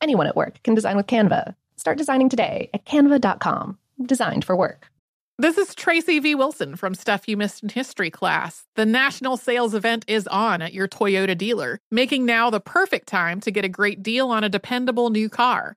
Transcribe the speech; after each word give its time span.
Anyone 0.00 0.26
at 0.26 0.36
work 0.36 0.62
can 0.62 0.74
design 0.74 0.96
with 0.96 1.06
Canva. 1.06 1.54
Start 1.76 1.98
designing 1.98 2.28
today 2.28 2.70
at 2.72 2.84
canva.com. 2.84 3.78
Designed 4.06 4.44
for 4.44 4.56
work. 4.56 4.90
This 5.38 5.56
is 5.56 5.74
Tracy 5.74 6.18
V. 6.18 6.34
Wilson 6.34 6.76
from 6.76 6.94
Stuff 6.94 7.26
You 7.26 7.36
Missed 7.36 7.62
in 7.62 7.70
History 7.70 8.10
class. 8.10 8.66
The 8.76 8.84
national 8.84 9.38
sales 9.38 9.74
event 9.74 10.04
is 10.06 10.26
on 10.26 10.60
at 10.60 10.74
your 10.74 10.86
Toyota 10.86 11.36
dealer, 11.36 11.80
making 11.90 12.26
now 12.26 12.50
the 12.50 12.60
perfect 12.60 13.08
time 13.08 13.40
to 13.40 13.50
get 13.50 13.64
a 13.64 13.68
great 13.68 14.02
deal 14.02 14.28
on 14.28 14.44
a 14.44 14.50
dependable 14.50 15.08
new 15.08 15.30
car. 15.30 15.76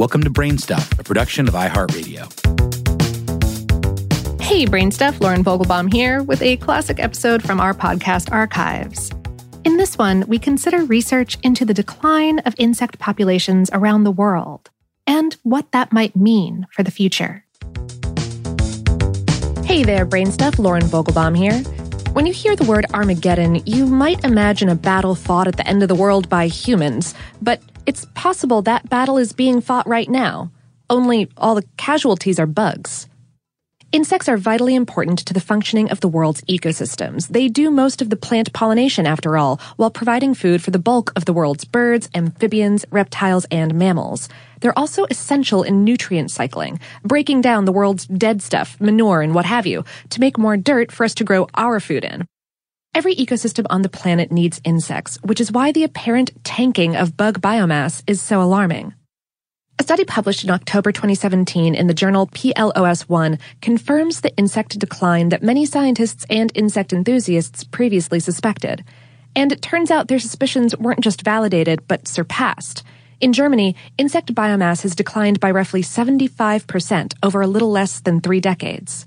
Welcome 0.00 0.22
to 0.22 0.30
Brainstuff, 0.30 0.98
a 0.98 1.04
production 1.04 1.46
of 1.46 1.52
iHeartRadio. 1.52 2.22
Hey, 4.40 4.64
Brainstuff, 4.64 5.20
Lauren 5.20 5.44
Vogelbaum 5.44 5.92
here 5.92 6.22
with 6.22 6.40
a 6.40 6.56
classic 6.56 6.98
episode 6.98 7.42
from 7.42 7.60
our 7.60 7.74
podcast 7.74 8.32
archives. 8.32 9.10
In 9.66 9.76
this 9.76 9.98
one, 9.98 10.24
we 10.26 10.38
consider 10.38 10.86
research 10.86 11.36
into 11.42 11.66
the 11.66 11.74
decline 11.74 12.38
of 12.46 12.54
insect 12.56 12.98
populations 12.98 13.68
around 13.74 14.04
the 14.04 14.10
world 14.10 14.70
and 15.06 15.36
what 15.42 15.70
that 15.72 15.92
might 15.92 16.16
mean 16.16 16.66
for 16.72 16.82
the 16.82 16.90
future. 16.90 17.44
Hey 19.66 19.82
there, 19.82 20.06
Brainstuff, 20.06 20.58
Lauren 20.58 20.84
Vogelbaum 20.84 21.36
here. 21.36 21.62
When 22.12 22.26
you 22.26 22.32
hear 22.32 22.56
the 22.56 22.64
word 22.64 22.86
Armageddon, 22.92 23.62
you 23.66 23.86
might 23.86 24.24
imagine 24.24 24.68
a 24.68 24.74
battle 24.74 25.14
fought 25.14 25.46
at 25.46 25.56
the 25.56 25.66
end 25.66 25.82
of 25.82 25.88
the 25.88 25.94
world 25.94 26.28
by 26.28 26.48
humans, 26.48 27.14
but 27.40 27.62
it's 27.86 28.04
possible 28.14 28.62
that 28.62 28.90
battle 28.90 29.16
is 29.16 29.32
being 29.32 29.60
fought 29.60 29.86
right 29.86 30.08
now, 30.08 30.50
only 30.90 31.30
all 31.36 31.54
the 31.54 31.64
casualties 31.76 32.40
are 32.40 32.46
bugs. 32.46 33.06
Insects 33.92 34.28
are 34.28 34.36
vitally 34.36 34.74
important 34.74 35.20
to 35.20 35.32
the 35.32 35.40
functioning 35.40 35.90
of 35.90 36.00
the 36.00 36.08
world's 36.08 36.42
ecosystems. 36.42 37.28
They 37.28 37.48
do 37.48 37.70
most 37.70 38.02
of 38.02 38.10
the 38.10 38.16
plant 38.16 38.52
pollination, 38.52 39.06
after 39.06 39.38
all, 39.38 39.60
while 39.76 39.90
providing 39.90 40.34
food 40.34 40.62
for 40.62 40.72
the 40.72 40.78
bulk 40.78 41.12
of 41.14 41.26
the 41.26 41.32
world's 41.32 41.64
birds, 41.64 42.08
amphibians, 42.14 42.84
reptiles, 42.90 43.46
and 43.52 43.74
mammals. 43.74 44.28
They're 44.60 44.78
also 44.78 45.06
essential 45.10 45.62
in 45.62 45.84
nutrient 45.84 46.30
cycling, 46.30 46.80
breaking 47.02 47.40
down 47.40 47.64
the 47.64 47.72
world's 47.72 48.06
dead 48.06 48.42
stuff, 48.42 48.80
manure, 48.80 49.22
and 49.22 49.34
what 49.34 49.46
have 49.46 49.66
you, 49.66 49.84
to 50.10 50.20
make 50.20 50.38
more 50.38 50.56
dirt 50.56 50.92
for 50.92 51.04
us 51.04 51.14
to 51.14 51.24
grow 51.24 51.48
our 51.54 51.80
food 51.80 52.04
in. 52.04 52.26
Every 52.92 53.14
ecosystem 53.14 53.66
on 53.70 53.82
the 53.82 53.88
planet 53.88 54.32
needs 54.32 54.60
insects, 54.64 55.16
which 55.22 55.40
is 55.40 55.52
why 55.52 55.70
the 55.70 55.84
apparent 55.84 56.32
tanking 56.42 56.96
of 56.96 57.16
bug 57.16 57.40
biomass 57.40 58.02
is 58.06 58.20
so 58.20 58.42
alarming. 58.42 58.94
A 59.78 59.82
study 59.82 60.04
published 60.04 60.44
in 60.44 60.50
October 60.50 60.92
2017 60.92 61.74
in 61.74 61.86
the 61.86 61.94
journal 61.94 62.26
PLOS 62.26 63.08
One 63.08 63.38
confirms 63.62 64.20
the 64.20 64.36
insect 64.36 64.78
decline 64.78 65.30
that 65.30 65.42
many 65.42 65.64
scientists 65.64 66.26
and 66.28 66.52
insect 66.54 66.92
enthusiasts 66.92 67.64
previously 67.64 68.20
suspected. 68.20 68.84
And 69.34 69.52
it 69.52 69.62
turns 69.62 69.90
out 69.90 70.08
their 70.08 70.18
suspicions 70.18 70.76
weren't 70.76 71.00
just 71.00 71.22
validated, 71.22 71.88
but 71.88 72.08
surpassed. 72.08 72.82
In 73.20 73.34
Germany, 73.34 73.76
insect 73.98 74.34
biomass 74.34 74.80
has 74.80 74.94
declined 74.94 75.40
by 75.40 75.50
roughly 75.50 75.82
75% 75.82 77.12
over 77.22 77.42
a 77.42 77.46
little 77.46 77.70
less 77.70 78.00
than 78.00 78.22
three 78.22 78.40
decades. 78.40 79.06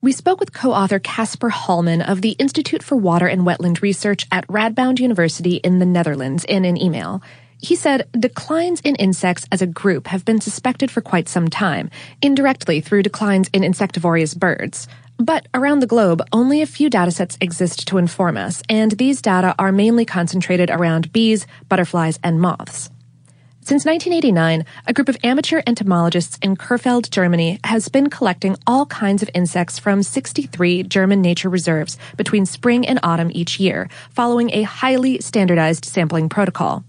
We 0.00 0.12
spoke 0.12 0.40
with 0.40 0.54
co-author 0.54 0.98
Caspar 0.98 1.50
Hallmann 1.50 2.00
of 2.00 2.22
the 2.22 2.30
Institute 2.38 2.82
for 2.82 2.96
Water 2.96 3.26
and 3.26 3.42
Wetland 3.42 3.82
Research 3.82 4.26
at 4.32 4.46
Radboud 4.46 4.98
University 4.98 5.56
in 5.56 5.78
the 5.78 5.84
Netherlands 5.84 6.46
in 6.46 6.64
an 6.64 6.80
email. 6.80 7.20
He 7.58 7.76
said 7.76 8.08
declines 8.18 8.80
in 8.80 8.96
insects 8.96 9.46
as 9.52 9.60
a 9.60 9.66
group 9.66 10.06
have 10.06 10.24
been 10.24 10.40
suspected 10.40 10.90
for 10.90 11.02
quite 11.02 11.28
some 11.28 11.48
time, 11.48 11.90
indirectly 12.22 12.80
through 12.80 13.02
declines 13.02 13.50
in 13.52 13.62
insectivorous 13.62 14.32
birds. 14.32 14.88
But 15.18 15.48
around 15.52 15.80
the 15.80 15.86
globe, 15.86 16.22
only 16.32 16.62
a 16.62 16.66
few 16.66 16.88
datasets 16.88 17.36
exist 17.42 17.86
to 17.88 17.98
inform 17.98 18.38
us, 18.38 18.62
and 18.70 18.92
these 18.92 19.20
data 19.20 19.54
are 19.58 19.70
mainly 19.70 20.06
concentrated 20.06 20.70
around 20.70 21.12
bees, 21.12 21.46
butterflies, 21.68 22.18
and 22.24 22.40
moths. 22.40 22.88
Since 23.70 23.84
1989, 23.84 24.64
a 24.88 24.92
group 24.92 25.08
of 25.08 25.16
amateur 25.22 25.62
entomologists 25.64 26.40
in 26.42 26.56
Krefeld, 26.56 27.08
Germany, 27.08 27.60
has 27.62 27.88
been 27.88 28.10
collecting 28.10 28.56
all 28.66 28.84
kinds 28.86 29.22
of 29.22 29.30
insects 29.32 29.78
from 29.78 30.02
63 30.02 30.82
German 30.82 31.22
nature 31.22 31.48
reserves 31.48 31.96
between 32.16 32.46
spring 32.46 32.84
and 32.84 32.98
autumn 33.04 33.30
each 33.32 33.60
year, 33.60 33.88
following 34.10 34.50
a 34.52 34.62
highly 34.62 35.20
standardized 35.20 35.84
sampling 35.84 36.28
protocol. 36.28 36.82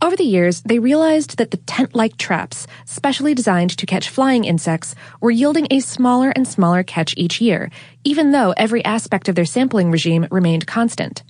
Over 0.00 0.16
the 0.16 0.24
years, 0.24 0.62
they 0.62 0.78
realized 0.78 1.36
that 1.36 1.50
the 1.50 1.58
tent-like 1.58 2.16
traps, 2.16 2.66
specially 2.86 3.34
designed 3.34 3.76
to 3.76 3.84
catch 3.84 4.08
flying 4.08 4.46
insects, 4.46 4.94
were 5.20 5.30
yielding 5.30 5.66
a 5.70 5.80
smaller 5.80 6.30
and 6.30 6.48
smaller 6.48 6.82
catch 6.82 7.12
each 7.18 7.42
year, 7.42 7.68
even 8.02 8.32
though 8.32 8.54
every 8.56 8.82
aspect 8.82 9.28
of 9.28 9.34
their 9.34 9.44
sampling 9.44 9.90
regime 9.90 10.26
remained 10.30 10.66
constant. 10.66 11.22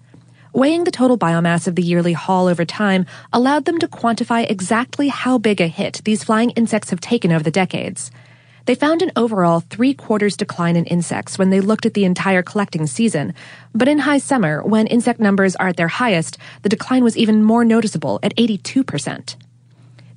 Weighing 0.54 0.84
the 0.84 0.90
total 0.90 1.18
biomass 1.18 1.66
of 1.66 1.74
the 1.74 1.82
yearly 1.82 2.14
haul 2.14 2.46
over 2.46 2.64
time 2.64 3.04
allowed 3.32 3.66
them 3.66 3.78
to 3.80 3.88
quantify 3.88 4.50
exactly 4.50 5.08
how 5.08 5.36
big 5.36 5.60
a 5.60 5.66
hit 5.66 6.00
these 6.04 6.24
flying 6.24 6.50
insects 6.50 6.88
have 6.88 7.00
taken 7.00 7.32
over 7.32 7.44
the 7.44 7.50
decades. 7.50 8.10
They 8.64 8.74
found 8.74 9.02
an 9.02 9.12
overall 9.14 9.60
three 9.60 9.92
quarters 9.92 10.36
decline 10.36 10.76
in 10.76 10.84
insects 10.86 11.38
when 11.38 11.50
they 11.50 11.60
looked 11.60 11.84
at 11.86 11.94
the 11.94 12.04
entire 12.04 12.42
collecting 12.42 12.86
season. 12.86 13.34
But 13.74 13.88
in 13.88 14.00
high 14.00 14.18
summer, 14.18 14.62
when 14.62 14.86
insect 14.86 15.20
numbers 15.20 15.54
are 15.56 15.68
at 15.68 15.76
their 15.76 15.88
highest, 15.88 16.38
the 16.62 16.68
decline 16.68 17.04
was 17.04 17.16
even 17.16 17.42
more 17.42 17.64
noticeable 17.64 18.18
at 18.22 18.36
82%. 18.36 19.36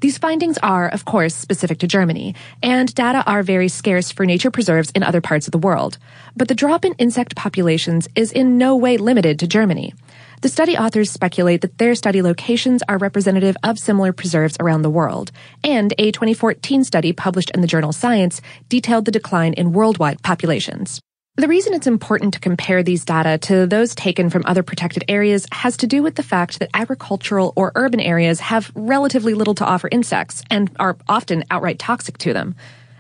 These 0.01 0.17
findings 0.17 0.57
are, 0.63 0.89
of 0.89 1.05
course, 1.05 1.35
specific 1.35 1.77
to 1.79 1.87
Germany, 1.87 2.35
and 2.63 2.93
data 2.95 3.23
are 3.27 3.43
very 3.43 3.67
scarce 3.67 4.11
for 4.11 4.25
nature 4.25 4.49
preserves 4.49 4.91
in 4.91 5.03
other 5.03 5.21
parts 5.21 5.47
of 5.47 5.51
the 5.51 5.59
world. 5.59 5.97
But 6.35 6.47
the 6.47 6.55
drop 6.55 6.83
in 6.83 6.93
insect 6.93 7.35
populations 7.35 8.07
is 8.15 8.31
in 8.31 8.57
no 8.57 8.75
way 8.75 8.97
limited 8.97 9.37
to 9.39 9.47
Germany. 9.47 9.93
The 10.41 10.49
study 10.49 10.75
authors 10.75 11.11
speculate 11.11 11.61
that 11.61 11.77
their 11.77 11.93
study 11.93 12.23
locations 12.23 12.81
are 12.89 12.97
representative 12.97 13.55
of 13.61 13.77
similar 13.77 14.11
preserves 14.11 14.57
around 14.59 14.81
the 14.81 14.89
world, 14.89 15.31
and 15.63 15.93
a 15.99 16.11
2014 16.11 16.83
study 16.83 17.13
published 17.13 17.51
in 17.51 17.61
the 17.61 17.67
journal 17.67 17.93
Science 17.93 18.41
detailed 18.67 19.05
the 19.05 19.11
decline 19.11 19.53
in 19.53 19.71
worldwide 19.71 20.23
populations. 20.23 20.99
The 21.35 21.47
reason 21.47 21.75
it's 21.75 21.85
important 21.85 22.33
to 22.33 22.39
compare 22.39 22.81
these 22.81 23.05
data 23.05 23.37
to 23.49 23.67
those 23.67 23.93
taken 23.93 24.31
from 24.31 24.41
other 24.47 24.63
protected 24.63 25.05
areas 25.07 25.45
has 25.51 25.77
to 25.77 25.87
do 25.87 26.01
with 26.01 26.15
the 26.15 26.23
fact 26.23 26.57
that 26.57 26.71
agricultural 26.73 27.53
or 27.55 27.71
urban 27.75 27.99
areas 27.99 28.39
have 28.39 28.71
relatively 28.73 29.35
little 29.35 29.55
to 29.55 29.65
offer 29.65 29.89
insects 29.91 30.43
and 30.49 30.71
are 30.79 30.97
often 31.07 31.43
outright 31.51 31.77
toxic 31.77 32.17
to 32.17 32.33
them. 32.33 32.55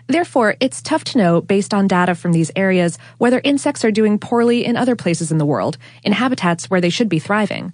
Therefore, 0.07 0.55
it's 0.59 0.81
tough 0.81 1.03
to 1.05 1.17
know, 1.17 1.41
based 1.41 1.73
on 1.73 1.87
data 1.87 2.15
from 2.15 2.31
these 2.31 2.51
areas, 2.55 2.97
whether 3.17 3.41
insects 3.43 3.85
are 3.85 3.91
doing 3.91 4.19
poorly 4.19 4.65
in 4.65 4.75
other 4.75 4.95
places 4.95 5.31
in 5.31 5.37
the 5.37 5.45
world, 5.45 5.77
in 6.03 6.11
habitats 6.11 6.69
where 6.69 6.81
they 6.81 6.89
should 6.89 7.09
be 7.09 7.19
thriving. 7.19 7.73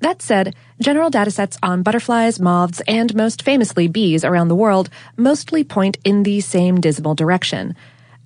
That 0.00 0.22
said, 0.22 0.54
general 0.80 1.10
datasets 1.10 1.58
on 1.62 1.82
butterflies, 1.82 2.40
moths, 2.40 2.80
and 2.88 3.14
most 3.14 3.42
famously 3.42 3.86
bees 3.86 4.24
around 4.24 4.48
the 4.48 4.54
world 4.54 4.88
mostly 5.16 5.62
point 5.62 5.98
in 6.04 6.22
the 6.22 6.40
same 6.40 6.80
dismal 6.80 7.14
direction. 7.14 7.74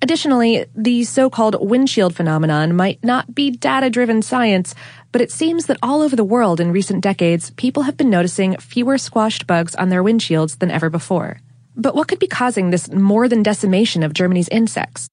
Additionally, 0.01 0.65
the 0.75 1.03
so-called 1.03 1.57
windshield 1.59 2.15
phenomenon 2.15 2.75
might 2.75 3.03
not 3.03 3.33
be 3.33 3.51
data-driven 3.51 4.21
science, 4.21 4.75
but 5.11 5.21
it 5.21 5.31
seems 5.31 5.65
that 5.65 5.79
all 5.81 6.01
over 6.01 6.15
the 6.15 6.23
world 6.23 6.59
in 6.59 6.71
recent 6.71 7.01
decades, 7.01 7.49
people 7.51 7.83
have 7.83 7.97
been 7.97 8.09
noticing 8.09 8.57
fewer 8.57 8.97
squashed 8.97 9.47
bugs 9.47 9.75
on 9.75 9.89
their 9.89 10.03
windshields 10.03 10.59
than 10.59 10.71
ever 10.71 10.89
before. 10.89 11.41
But 11.75 11.95
what 11.95 12.07
could 12.07 12.19
be 12.19 12.27
causing 12.27 12.69
this 12.69 12.89
more 12.91 13.27
than 13.27 13.43
decimation 13.43 14.03
of 14.03 14.13
Germany's 14.13 14.49
insects? 14.49 15.09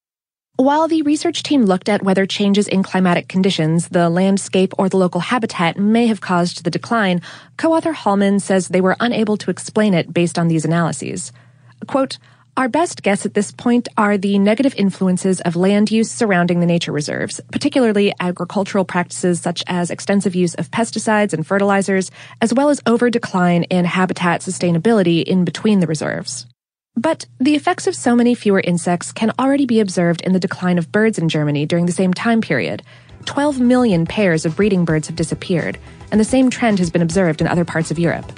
While 0.57 0.87
the 0.87 1.03
research 1.03 1.43
team 1.43 1.65
looked 1.65 1.89
at 1.89 2.03
whether 2.03 2.27
changes 2.27 2.69
in 2.69 2.83
climatic 2.83 3.27
conditions, 3.27 3.89
the 3.89 4.11
landscape, 4.11 4.75
or 4.79 4.89
the 4.89 4.99
local 4.99 5.21
habitat 5.21 5.79
may 5.79 6.07
have 6.07 6.21
caused 6.21 6.63
the 6.63 6.71
decline, 6.71 7.23
co-author 7.57 7.93
Hallmann 7.93 8.39
says 8.39 8.69
they 8.69 8.83
were 8.83 8.97
unable 9.01 9.37
to 9.39 9.51
explain 9.51 9.95
it 9.95 10.13
based 10.13 10.39
on 10.39 10.49
these 10.49 10.65
analyses. 10.65 11.33
Quote, 11.87 12.19
our 12.55 12.69
best 12.69 13.03
guess 13.03 13.25
at 13.25 13.33
this 13.33 13.51
point 13.51 13.89
are 13.97 14.19
the 14.19 14.39
negative 14.39 14.75
influences 14.77 15.41
of 15.41 15.57
land 15.57 15.91
use 15.91 16.11
surrounding 16.11 16.61
the 16.61 16.67
nature 16.67 16.93
reserves, 16.93 17.41
particularly 17.51 18.13
agricultural 18.21 18.85
practices 18.85 19.41
such 19.41 19.65
as 19.67 19.91
extensive 19.91 20.35
use 20.35 20.55
of 20.57 20.71
pesticides 20.71 21.33
and 21.33 21.47
fertilizers, 21.47 22.11
as 22.43 22.53
well 22.53 22.69
as 22.69 22.81
over 22.85 23.09
decline 23.09 23.63
in 23.65 23.87
habitat 23.87 24.43
sustainability 24.43 25.25
in 25.25 25.47
between 25.47 25.81
the 25.81 25.87
reserves. 25.87 26.47
But 26.95 27.25
the 27.41 27.55
effects 27.55 27.87
of 27.87 27.97
so 27.97 28.15
many 28.15 28.35
fewer 28.35 28.61
insects 28.61 29.13
can 29.13 29.33
already 29.39 29.65
be 29.65 29.81
observed 29.81 30.21
in 30.21 30.35
the 30.35 30.39
decline 30.39 30.77
of 30.77 30.93
birds 30.93 31.19
in 31.19 31.31
Germany 31.31 31.65
during 31.65 31.87
the 31.87 31.93
same 31.93 32.13
time 32.13 32.43
period. 32.43 32.83
12 33.25 33.61
million 33.61 34.05
pairs 34.05 34.45
of 34.45 34.57
breeding 34.57 34.85
birds 34.85 35.07
have 35.07 35.17
disappeared, 35.17 35.79
and 36.11 36.21
the 36.21 36.25
same 36.25 36.51
trend 36.51 36.81
has 36.81 36.91
been 36.91 37.01
observed 37.01 37.41
in 37.41 37.47
other 37.47 37.65
parts 37.65 37.91
of 37.91 37.99
Europe. 37.99 38.31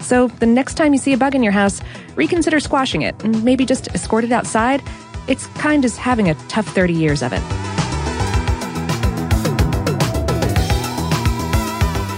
So 0.00 0.28
the 0.28 0.46
next 0.46 0.74
time 0.74 0.92
you 0.92 0.98
see 0.98 1.12
a 1.12 1.18
bug 1.18 1.34
in 1.34 1.42
your 1.42 1.52
house, 1.52 1.80
reconsider 2.16 2.60
squashing 2.60 3.02
it 3.02 3.22
and 3.22 3.44
maybe 3.44 3.64
just 3.64 3.88
escort 3.94 4.24
it 4.24 4.32
outside. 4.32 4.82
It's 5.28 5.46
kind 5.48 5.84
as 5.84 5.96
having 5.96 6.28
a 6.28 6.34
tough 6.48 6.66
30 6.66 6.92
years 6.92 7.22
of 7.22 7.32
it. 7.32 7.42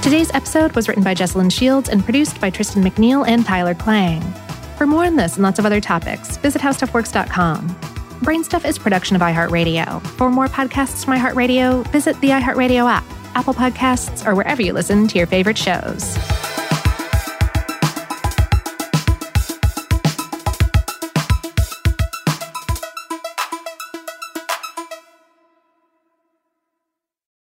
Today's 0.02 0.32
episode 0.34 0.72
was 0.72 0.88
written 0.88 1.04
by 1.04 1.14
Jesslyn 1.14 1.50
Shields 1.50 1.88
and 1.88 2.02
produced 2.04 2.40
by 2.40 2.50
Tristan 2.50 2.82
McNeil 2.82 3.26
and 3.26 3.46
Tyler 3.46 3.74
Klang. 3.74 4.20
For 4.76 4.86
more 4.86 5.04
on 5.04 5.16
this 5.16 5.34
and 5.34 5.42
lots 5.42 5.58
of 5.58 5.64
other 5.64 5.80
topics, 5.80 6.36
visit 6.38 6.60
howstuffworks.com. 6.60 7.68
Brainstuff 8.20 8.64
is 8.64 8.78
production 8.78 9.16
of 9.16 9.22
iHeartRadio. 9.22 10.04
For 10.16 10.28
more 10.28 10.48
podcasts 10.48 11.04
from 11.04 11.14
iHeartRadio, 11.14 11.86
visit 11.92 12.20
the 12.20 12.28
iHeartRadio 12.28 12.90
app, 12.90 13.04
Apple 13.34 13.54
Podcasts, 13.54 14.26
or 14.26 14.34
wherever 14.34 14.60
you 14.60 14.72
listen 14.72 15.08
to 15.08 15.18
your 15.18 15.26
favorite 15.26 15.56
shows. 15.56 16.18